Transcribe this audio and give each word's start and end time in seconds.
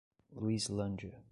Luislândia 0.35 1.21